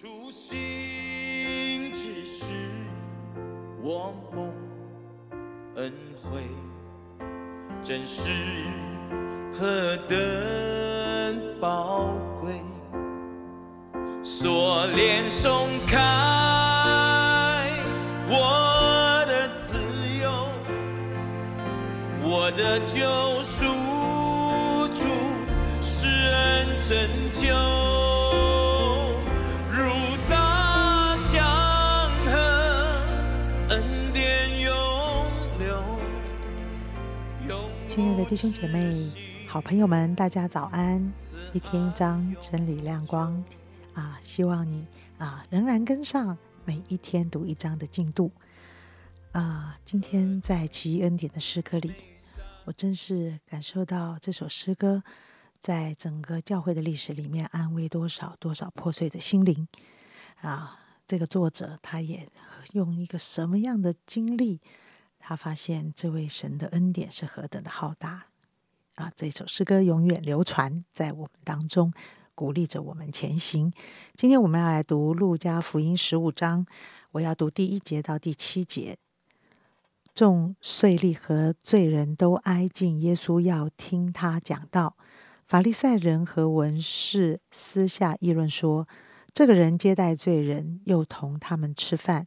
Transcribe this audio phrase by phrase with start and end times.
[0.00, 2.52] 初心只是
[3.82, 4.54] 我梦
[5.74, 6.42] 恩惠，
[7.82, 8.30] 真是
[9.52, 10.16] 何等
[11.60, 12.60] 宝贵。
[14.22, 15.98] 锁链松开，
[18.28, 19.80] 我的自
[20.22, 20.30] 由，
[22.22, 23.66] 我的救赎
[24.94, 25.08] 主
[25.82, 26.96] 施恩拯
[27.34, 27.48] 救，
[38.28, 38.94] 弟兄姐妹、
[39.48, 41.00] 好朋友们，大家早安！
[41.54, 43.42] 一天一章，真理亮光
[43.94, 44.18] 啊！
[44.20, 48.30] 希望你啊仍然跟上每一天读一章的进度
[49.32, 49.78] 啊！
[49.82, 51.90] 今天在奇异恩典的诗歌里，
[52.66, 55.02] 我真是感受到这首诗歌
[55.58, 59.66] 在整个教会的历史里面安慰多少多少破碎的心灵
[60.42, 60.78] 啊！
[61.06, 62.28] 这个作者他也
[62.74, 64.60] 用一个什么样的经历？
[65.18, 68.26] 他发现这位神的恩典是何等的浩大
[68.94, 69.12] 啊！
[69.14, 71.92] 这首诗歌永远流传在我们当中，
[72.34, 73.72] 鼓励着我们前行。
[74.14, 76.66] 今天我们要来读路加福音十五章，
[77.12, 78.96] 我要读第一节到第七节。
[80.14, 84.96] 众税吏和罪人都挨近耶稣，要听他讲道。
[85.46, 88.88] 法利赛人和文士私下议论说
[89.32, 92.26] ：“这个人接待罪人，又同他们吃饭。”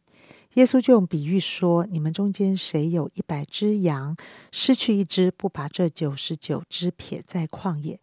[0.54, 4.14] 耶稣就用比喻说：“你们中间谁有一百只羊，
[4.50, 7.98] 失去一只，不把这九十九只撇在旷野，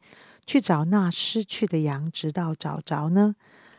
[0.47, 3.35] 去找那失去的羊，直到找着呢？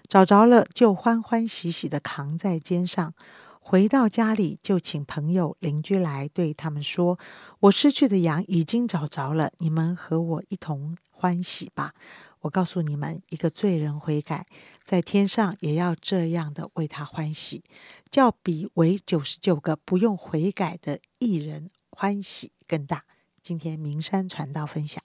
[0.09, 3.13] 找着了，就欢欢喜喜的扛在肩上，
[3.59, 7.19] 回到家里，就请朋友、邻居来，对他们说：
[7.61, 11.95] 我失去的羊已经找着了，你们和我一同欢喜吧。
[12.41, 14.47] 我告诉你们，一个罪人悔改，
[14.85, 17.63] 在天上也要这样的为他欢喜。”
[18.11, 23.05] 叫比为九十九个不用悔改的艺人欢喜更大。
[23.43, 25.03] 今天名山传道分享，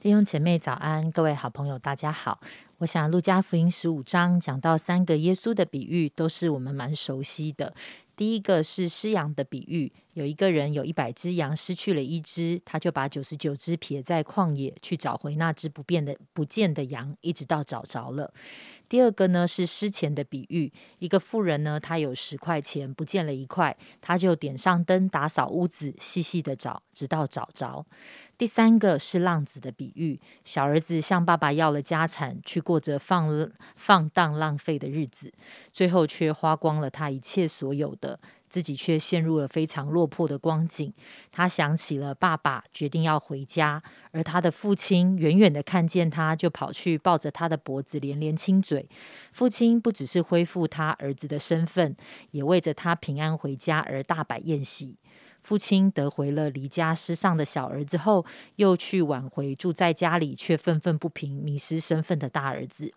[0.00, 2.40] 弟兄姐妹早安，各位好朋友大家好。
[2.78, 7.74] 我想路加福音十五章讲到三个耶稣的比喻，都是我们蛮熟悉的。
[8.16, 18.32] 第一个是失羊的比喻，有一个人有一百只羊，失去了一只，他就把九十九只撇在旷野，去找回那只不变的不见的羊，一直到找着了。
[18.88, 27.84] 第二个呢是失钱的比喻，一个富人呢，他有十块钱不见了一块，他就点上灯打扫屋子，细细的找，直到找着。
[28.36, 35.32] 第三个是浪子的比喻，小儿子向爸爸要了家产，去过着放放荡浪费的日子，
[35.72, 38.18] 最后却花光了他一切所有的。
[38.50, 40.94] 自己却陷入了非常落魄的光景。
[41.32, 43.82] 他想起了爸爸，决定要回家。
[44.12, 48.88] 而他的父亲远远的看见他，就跑去抱着他的脖子，连连亲嘴。
[49.32, 51.96] 父亲不只是恢复他儿子的身份，
[52.30, 54.94] 也为着他平安回家而大摆宴席。
[55.44, 58.24] 父亲得回了离家失丧的小儿子后，
[58.56, 62.92] 又去挽回住在家里却愤愤不平、迷失身份的大儿子。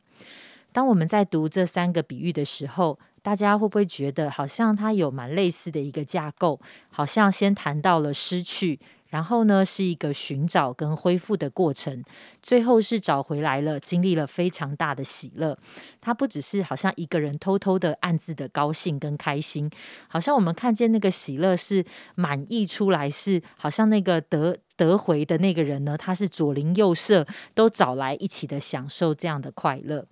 [0.72, 6.60] 当我们在读这三个比喻的时候，大家会不会觉得好像它有蛮类似的一个架构？
[6.90, 12.04] 好像先谈到了失去，然后呢是一个寻找跟恢复的过程，
[12.42, 15.58] 最后是找回来了，经历了非常大的喜乐。
[16.02, 19.70] 它不只是好像一个人偷偷的暗自的高兴跟开心，
[20.08, 21.86] 好像我们看见那个喜乐是
[22.16, 27.26] 满溢出来，是好像那个得得回的那个人呢，他是左邻右舍
[27.56, 30.06] 都找来一起的享受这样的快乐。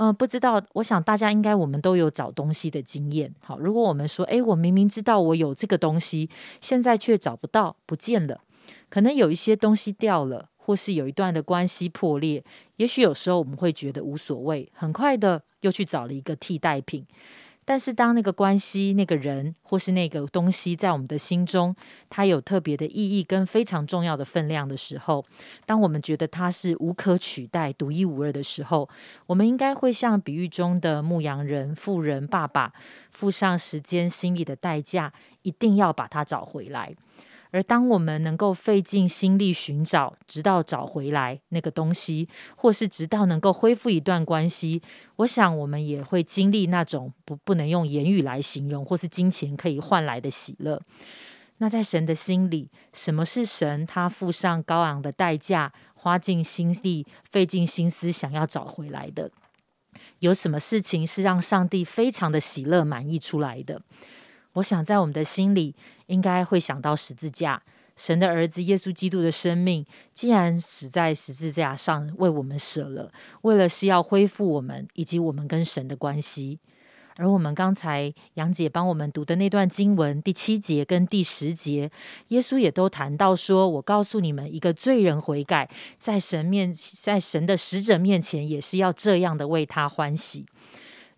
[0.00, 3.34] 嗯，不知道，我想大家应该我们都有找东西的经验。
[3.40, 8.40] 好，如果我们说，诶，我明明知道我有这个东西，现在却找不到，不见了，
[8.88, 12.44] 可能有一些东西掉了，或是有一段的关系破裂，
[12.76, 17.04] 也许有时候我们会觉得无所谓，很快的又去找了一个替代品。
[17.70, 21.76] 但是，当那个关系、那个人或是那个东西在我们的心中，
[22.08, 25.22] 它有特别的意义跟非常重要的分量的时候，
[25.66, 28.88] 当我们觉得它是无可取代、独一无二的时候，
[29.26, 32.72] 我们应该会像比喻中的牧羊人、富人爸爸，
[33.10, 35.12] 付上时间、心力的代价，
[35.42, 36.94] 一定要把它找回来。
[37.50, 44.82] 而当我们能够费尽心力寻找，直到找回来那个东西，或是直到能够恢复一段关系，
[45.16, 50.82] 我想我们也会经历那种不不能用言语来形容，或是金钱可以换来的喜乐。
[51.60, 53.84] 那在神的心里，什么是神？
[53.84, 59.30] 他付上高昂的代价，花尽心力、费尽心思想要找回来的，
[60.20, 63.82] 有什么事情是让上帝非常的喜乐、满意出来的？
[64.58, 65.74] 我想，在我们的心里，
[66.06, 67.62] 应该会想到十字架。
[67.96, 69.84] 神的儿子耶稣基督的生命，
[70.14, 73.10] 竟然死在十字架上为我们舍了，
[73.42, 76.60] 为了是要恢复我们以及我们跟神的关系。
[77.16, 81.90] 而我们刚才杨姐帮我们读的那段经文第七节跟第十节，
[82.28, 85.68] 耶稣也都谈到说：“我告诉你们，一个罪人悔改，
[85.98, 90.46] 在神面，在神的使者面前，也是要这样的为他欢喜。”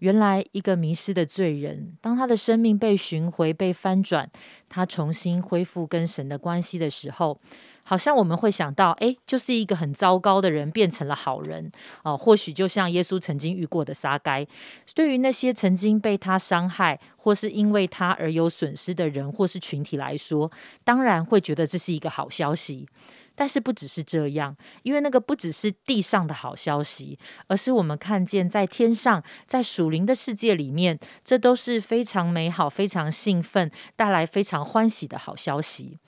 [0.00, 4.30] 原来，一个迷失的罪人，当他的生命被寻回、被翻转，
[4.68, 7.40] 他重新恢复跟神的关系的时候。
[7.82, 11.72] 好像我们会想到，哎，就是一个很糟糕的人变成了好人
[12.04, 12.16] 哦。
[12.16, 14.46] 或许就像耶稣曾经遇过的撒该，
[14.94, 20.52] 对于那些曾经被他伤害或是因为他而有损失的人或是群体来说，
[20.84, 22.86] 当然会觉得这是一个好消息。
[23.34, 35.98] 但是不只是这样，因为那个不只是地上的好消息，而是我们看见在天上，在属灵的世界里面，这都是非常美好、非常兴奋、带来非常欢喜的好消息。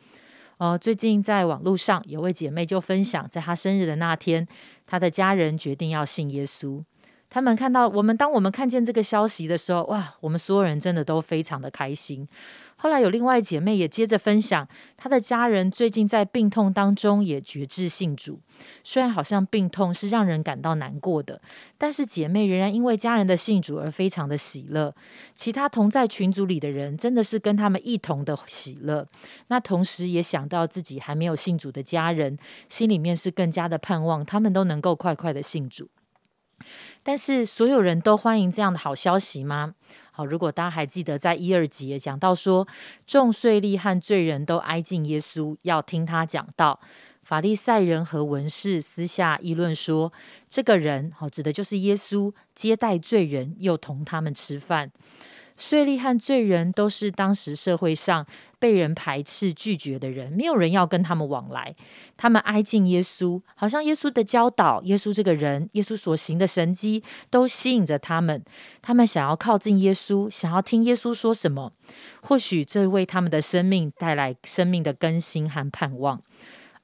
[0.59, 4.47] 呃，最近在网络上有位姐妹就分享，在她生日的那天，
[4.87, 6.85] 她的家人决定要信耶稣。
[7.33, 12.29] 他们看到我们，当我们看见这个消息的时候，哇，我们所有人真的都非常的开心。
[12.77, 14.69] 后来有另外姐妹也接着分享，
[14.99, 18.39] 她的家人最近在病痛当中也觉志信主。
[18.85, 21.41] 虽然好像病痛是让人感到难过的，
[21.79, 24.95] 但是姐妹仍然因为家人的信主而非常的喜乐。
[25.35, 29.09] 其他同在群组里的人真的是跟他们一同的喜乐。
[29.47, 32.37] 那同时也想到自己还没有信主的家人，
[32.69, 35.89] 心里面是更加的盼望他们都能够快快的信主。
[37.03, 39.75] 但是所有人都欢迎这样的好消息吗？
[40.11, 42.69] 好，如果大家还记得，在一二集也讲到说，
[43.07, 46.79] 众税吏和罪人都挨近耶稣，要听他讲道。
[47.23, 50.13] 法利赛人和文士私下议论说，
[50.49, 54.91] 这个人，好指的就是耶稣，接待罪人，又同他们吃饭。
[55.57, 58.27] 税吏和罪人都是当时社会上
[58.59, 61.75] 被人排斥、拒绝的人，没有人要跟他们往来。
[62.17, 68.43] 他们挨近耶稣，好像耶稣的教导、耶稣这个人、耶稣所行的神迹，都吸引着他们。
[68.81, 71.73] 他们想要靠近耶稣，想要听耶稣说什么。
[72.23, 76.23] 或许这为他们的生命带来生命的更新和盼望。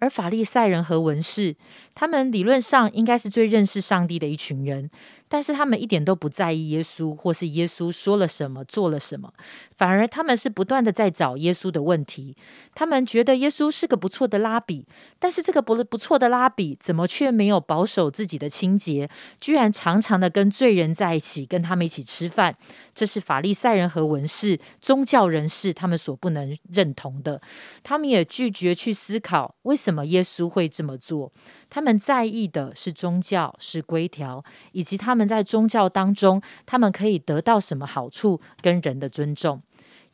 [0.01, 1.57] 而法利赛人和文士，
[1.99, 4.89] 他们理论上应该是最认识上帝的一群人。
[5.31, 9.31] 但是他们一点都不在意耶稣，或是耶稣说了什么、做了什么，
[9.77, 12.35] 反而他们是不断的在找耶稣的问题。
[12.75, 14.87] 他们觉得耶稣是个不错的拉比，
[15.19, 22.57] 但是这个不不错的拉比，怎么却没有保守自己的清洁，居然常常的跟罪人在一起，跟他们一起吃饭？
[22.95, 27.43] 这是法利赛人和文士、宗教人士他们所不能认同的。
[27.83, 31.31] 他们也拒绝去思考为什么耶稣会这么做。
[31.71, 39.63] 他们在意的是宗教、是规条，以及他们在宗教当中，他们可以得到什么好处跟人的尊重。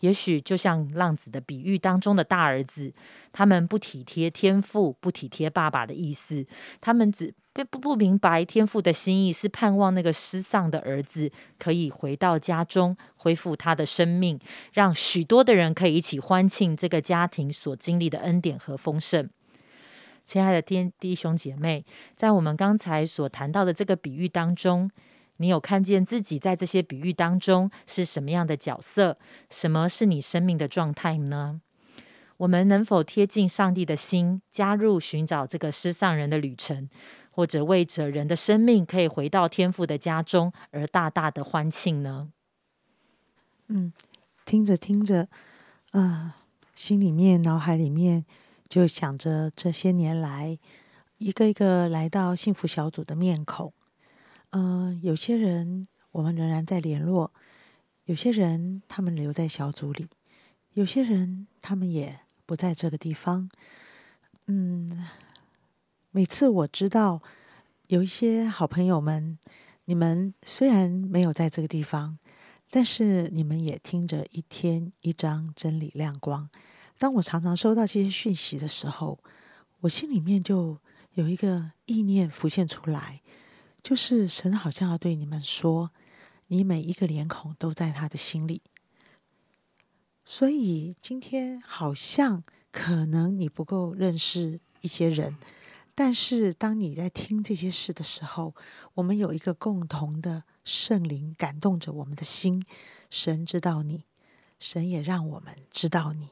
[0.00, 2.92] 也许就像浪子的比喻当中的大儿子，
[3.32, 6.44] 他们不体贴天父，不体贴爸爸的意思，
[6.80, 14.38] 他们只不不不明白天父的心意是盼望那个失丧的儿子可以回到家中，恢复他的生命，
[14.74, 19.30] 让许多的人可以一起欢庆这个家庭所经历的恩典和丰盛。
[20.24, 21.84] 亲爱的天弟兄姐妹，
[22.16, 24.90] 在我们刚才所谈到的这个比喻当中，
[25.36, 29.18] 你有看见自己在这些比喻当中是什么样的角色？
[29.50, 31.60] 什么是你生命的状态呢？
[32.38, 36.88] 我们能否贴近上帝的心，加入寻找这个失丧人的旅程，
[37.30, 42.30] 或者为着人的生命可以回到天父的家中而大大的欢庆呢？
[43.68, 43.92] 嗯，
[44.44, 45.28] 听着听着，
[45.92, 46.38] 啊，
[46.74, 48.24] 心里面、脑海里面。
[48.74, 50.58] 就想着这些年来，
[51.18, 53.72] 一个一个来到幸福小组的面孔，
[54.50, 57.32] 嗯，有些人我们仍然在联络，
[58.06, 60.08] 有些人他们留在小组里，
[60.72, 63.48] 有些人他们也不在这个地方。
[64.46, 65.06] 嗯，
[66.10, 67.22] 每次我知道
[67.86, 69.38] 有一些好朋友们，
[69.84, 72.16] 你们虽然没有在这个地方，
[72.70, 76.50] 但是你们也听着一天一张真理亮光。
[76.98, 79.18] 当我常常收到这些讯息的时候，
[79.80, 80.78] 我心里面就
[81.14, 83.20] 有一个意念浮现出来，
[83.82, 85.90] 就是神好像要对你们说，
[86.46, 88.62] 你每一个脸孔都在他的心里。
[90.24, 95.36] 所以今天好像可能你不够认识一些人，
[95.94, 98.54] 但是当你在听这些事的时候，
[98.94, 102.64] 我们有一个共同的圣灵感动着我们的心，
[103.10, 104.04] 神知道你，
[104.58, 106.30] 神也让我们知道你。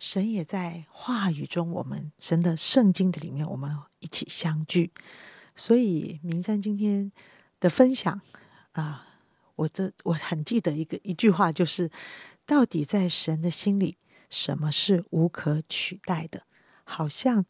[0.00, 4.92] 神也在话语中，我们神的圣经的里面，我们一起相聚。
[5.54, 7.12] 所以明山今天
[7.60, 8.18] 的分享
[8.72, 9.06] 啊，
[9.56, 11.90] 我这我很记得一个一句话，就是
[12.46, 13.98] 到底在神的心里，
[14.30, 16.44] 什么是无可取代的？
[16.84, 17.44] 好像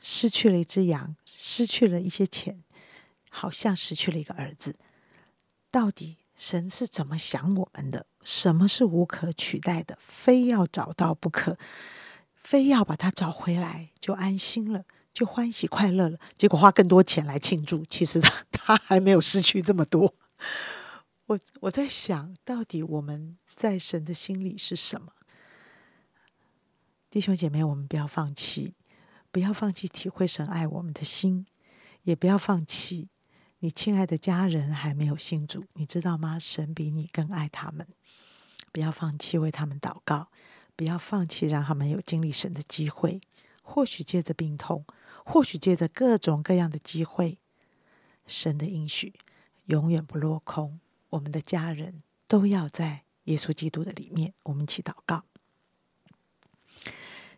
[0.00, 2.62] 失去了一只羊，失去了一些钱，
[3.28, 4.76] 好像失去了一个儿子。
[5.72, 8.06] 到底神是怎么想我们的？
[8.22, 9.98] 什么是无可取代的？
[10.00, 11.58] 非要找到不可，
[12.36, 16.18] 非要把它找回来，就安心了，就欢喜快乐了。
[16.36, 20.14] 结果花更多钱来庆祝，其实他他还没有失去这么多。
[21.26, 25.12] 我我在想到底我们在神的心里是什么？
[27.10, 28.74] 弟兄姐妹，我们不要放弃，
[29.32, 31.46] 不要放弃体会神爱我们的心，
[32.02, 33.08] 也不要放弃
[33.60, 36.38] 你亲爱的家人还没有信主，你知道吗？
[36.38, 37.86] 神比你更爱他们，
[38.70, 40.28] 不要放弃为他们祷告，
[40.76, 43.20] 不要放弃让他们有经历神的机会。
[43.62, 44.86] 或许借着病痛，
[45.26, 47.38] 或许借着各种各样的机会，
[48.26, 49.12] 神的应许
[49.66, 50.80] 永远不落空。
[51.10, 55.24] 我们的家人都要在耶稣基督的里面，我们一起祷告。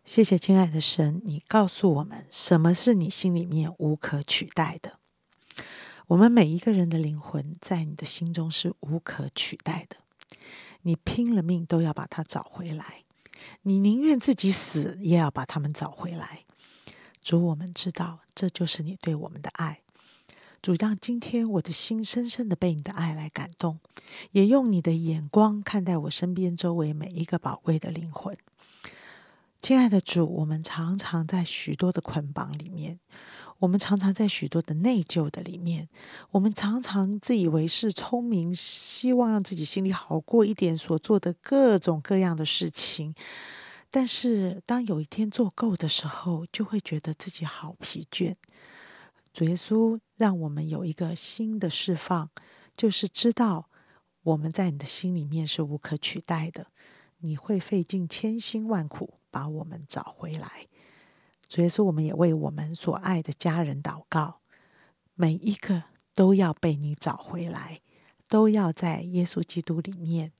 [0.04, 4.99] 谢谢亲爱的神，你告诉我们什么是你心里面无可取代的。
[6.10, 9.96] 我们每一个人的灵魂在你的心中是无可取代的，
[10.82, 13.04] 你拼了命都要把它找回来，
[13.62, 16.40] 你宁愿自己死也要把他们找回来。
[17.22, 19.82] 主，我们知道这就是你对我们的爱。
[20.60, 23.78] 主让今天我的心深深的被你的爱来感动，
[24.32, 28.36] 也用你的眼光看待我身边周围每一个宝贵的灵魂。
[29.62, 32.98] 亲爱的主，我们常常在许多的捆绑里面，
[33.60, 35.88] 我们常常在许多的内疚的里面，
[36.30, 43.14] 我们常常自以为是聪明，希望让自己心里好过一点，所做的各种各样的事情。
[43.90, 48.34] 但是当有一天做够的时候，就会觉得自己好疲倦。
[49.32, 52.30] 主耶稣让我们有一个新的释放，
[52.76, 53.68] 就是知道
[54.22, 56.68] 我们在你的心里面是无可取代的。
[57.18, 60.66] 你会费尽千辛万苦把我们找回来。
[61.50, 64.38] 主耶稣，我们也为我们所爱的家人祷告，
[65.16, 65.82] 每一个
[66.14, 67.80] 都要被你找回来，
[68.28, 70.30] 都要在耶稣基督里面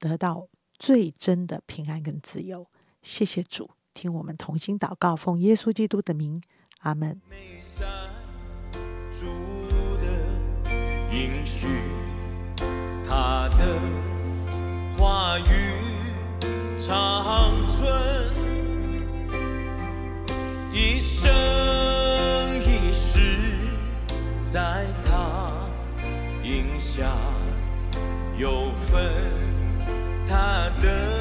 [0.00, 2.66] 得到最真的平安跟自由。
[3.02, 6.42] 谢谢主，听我们同心祷告，奉耶稣基督的名，
[6.80, 7.20] 阿门。
[11.12, 11.68] 应许，
[13.04, 13.78] 他的
[14.98, 15.44] 话语
[16.76, 18.07] 长存，
[20.72, 21.30] 一生
[22.60, 23.20] 一世
[24.44, 25.52] 在他
[26.44, 27.10] 影下
[28.36, 29.02] 有份
[30.26, 31.17] 他的